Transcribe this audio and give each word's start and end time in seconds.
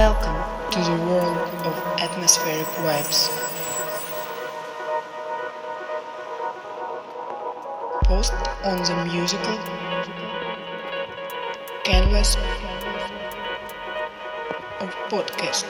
Welcome 0.00 0.40
to 0.70 0.78
the 0.78 0.96
world 1.04 1.36
of 1.66 1.74
atmospheric 2.00 2.64
vibes. 2.80 3.28
Post 8.04 8.32
on 8.64 8.78
the 8.78 9.12
musical 9.12 9.58
canvas 11.84 12.36
of 14.80 14.88
podcast. 15.12 15.66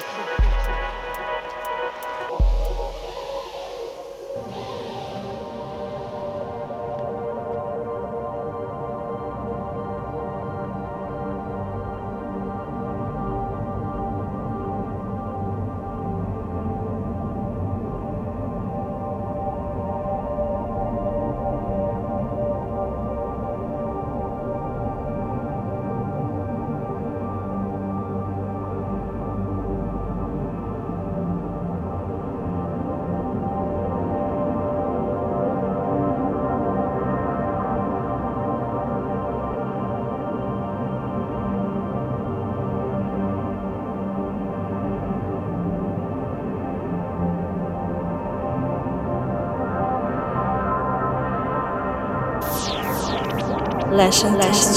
Läschen 54.01 54.35
Läschen 54.39 54.73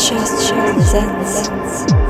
presents 0.75 2.02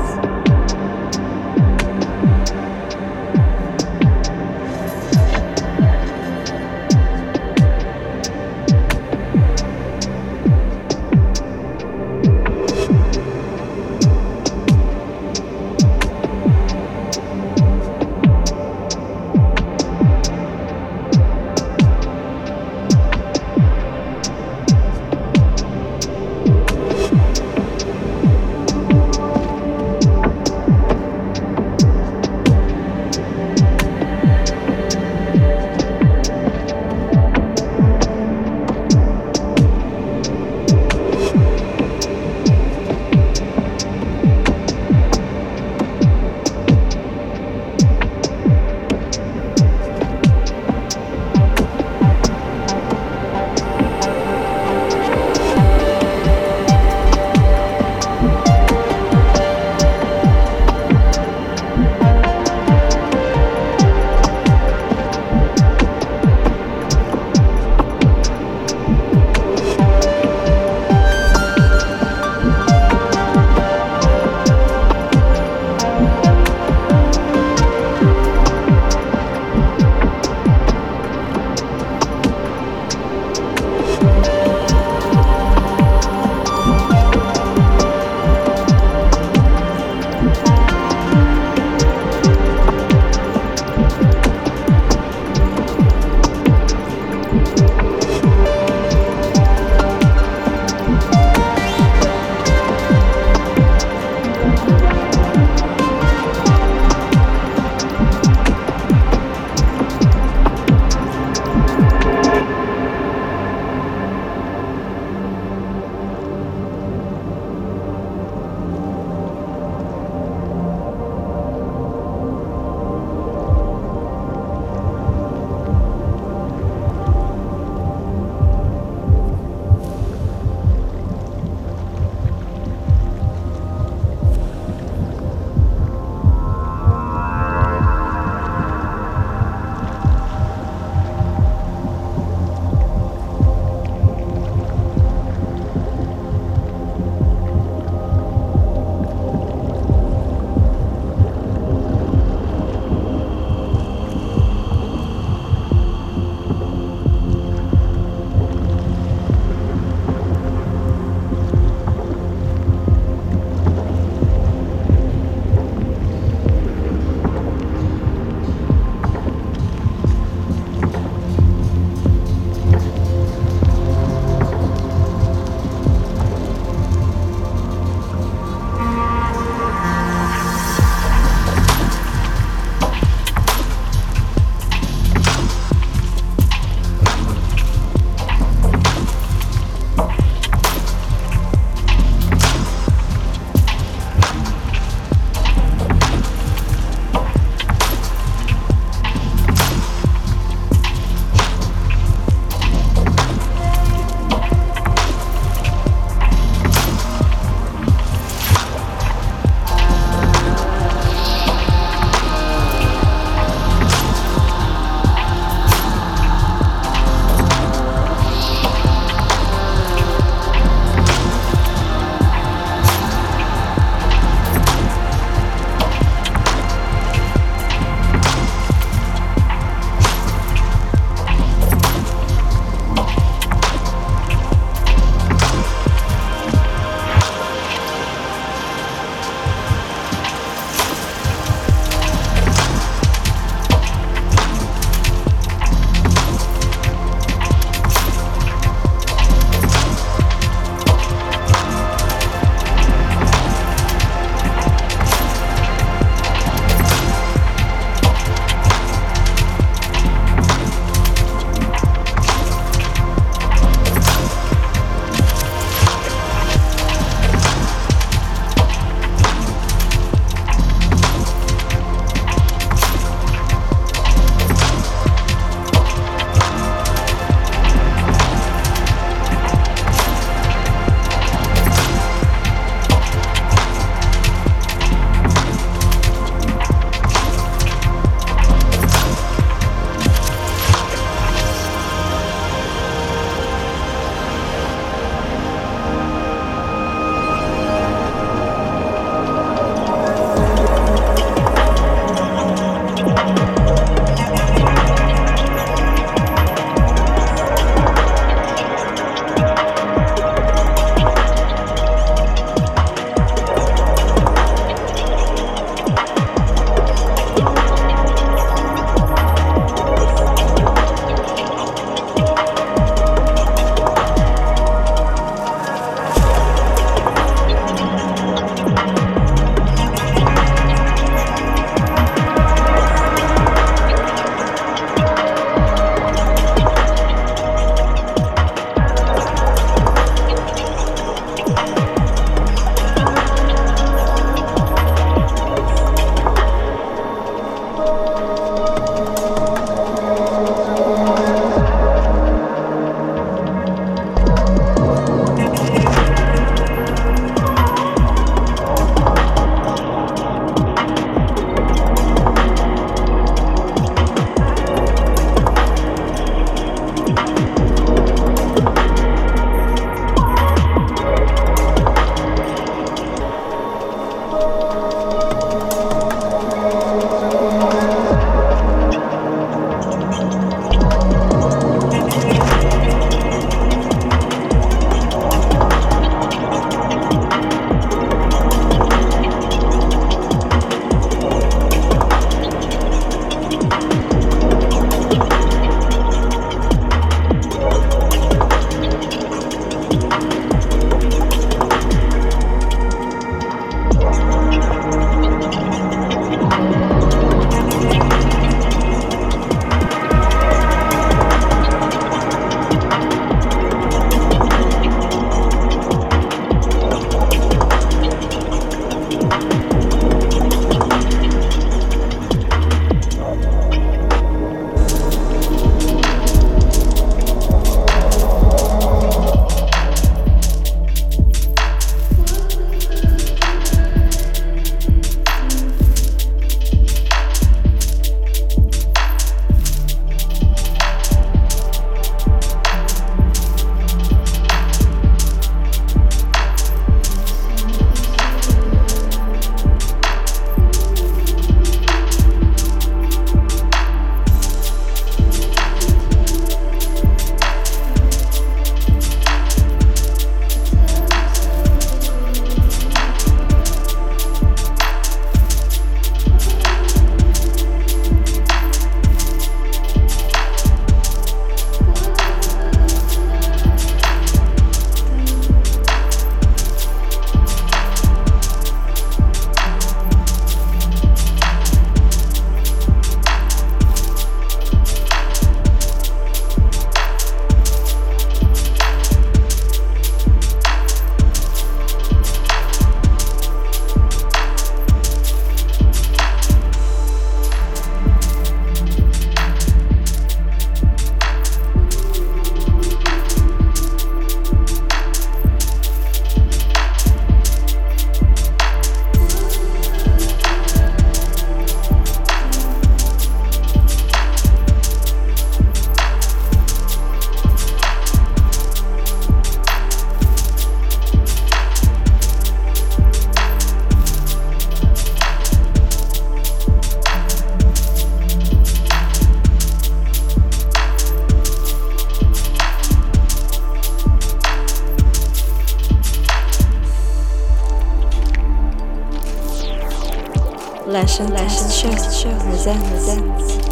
Lash 540.94 541.18
and 541.18 541.30
Lash 541.30 541.58
Show 541.74 541.90
presents. 541.90 542.22
Lesson 542.22 542.38
Lesson 542.38 542.38
Show 542.70 542.78
presents. 542.86 543.63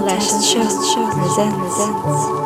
Lesson 0.00 0.40
Lesson 0.40 0.94
Show 0.94 1.10
presents. 1.12 2.41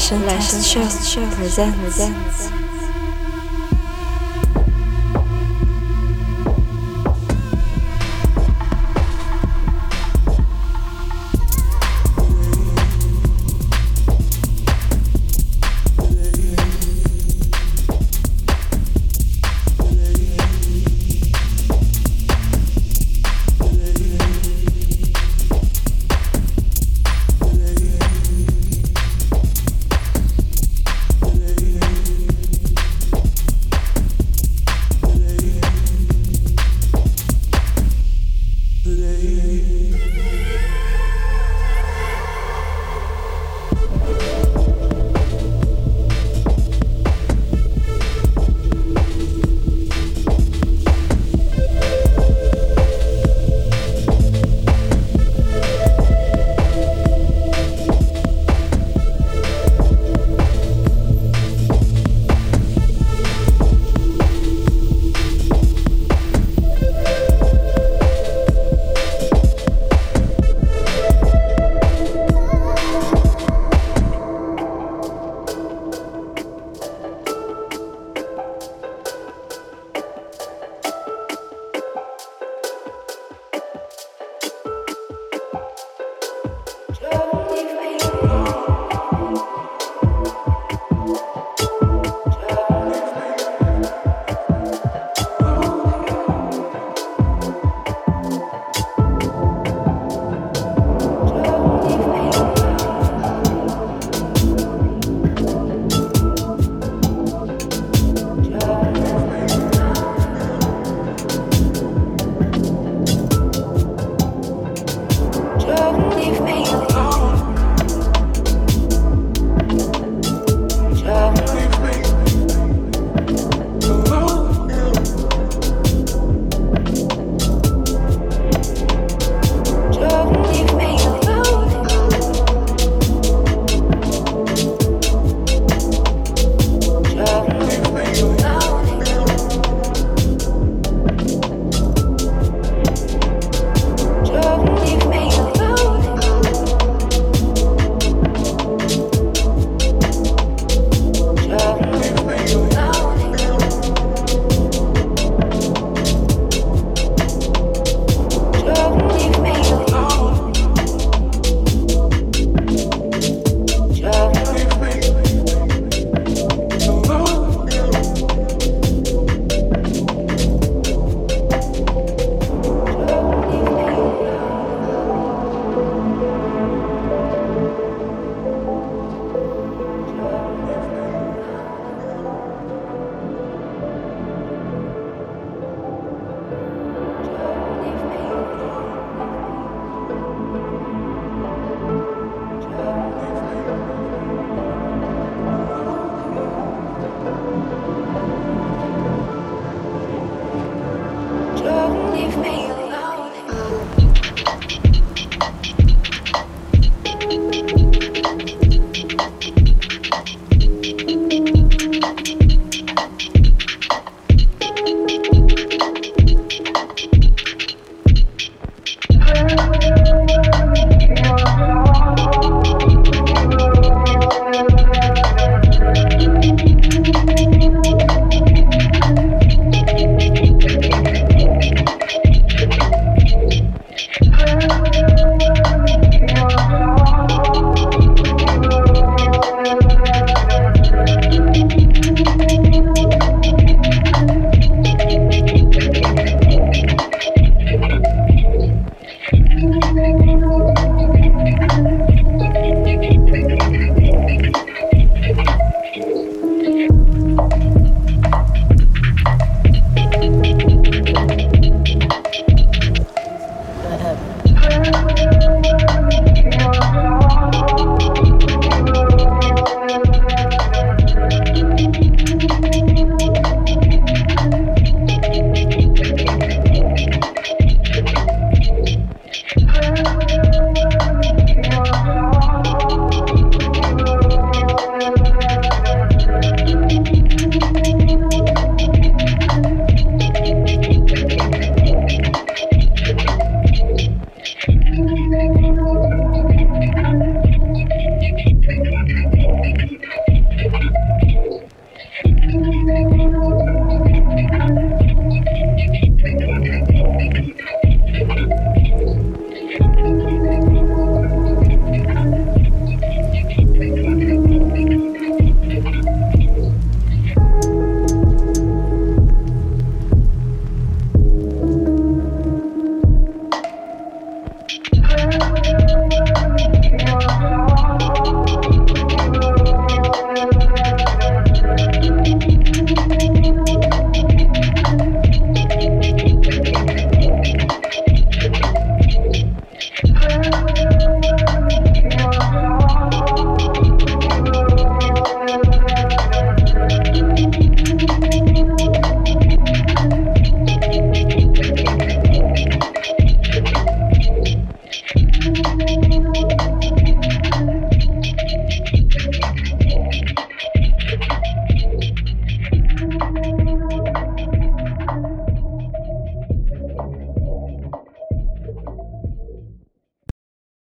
生 0.00 0.18
Lesson。 0.24 2.49